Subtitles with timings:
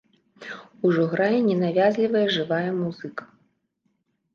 [0.89, 3.23] Ужо грае ненавязлівая жывая музыка.